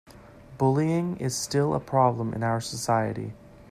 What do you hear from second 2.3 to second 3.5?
in our society.